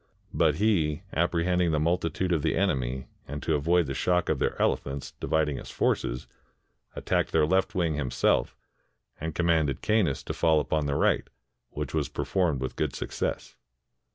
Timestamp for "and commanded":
9.19-9.83